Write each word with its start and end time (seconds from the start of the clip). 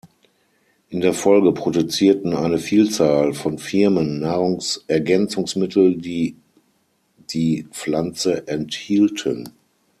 In 0.89 0.99
der 1.01 1.13
Folge 1.13 1.51
produzierten 1.51 2.33
eine 2.33 2.57
Vielzahl 2.57 3.35
von 3.35 3.59
Firmen 3.59 4.19
Nahrungsergänzungsmittel 4.19 5.95
die 5.95 6.37
die 7.29 7.67
Pflanze 7.71 8.47
enthielten. 8.47 9.49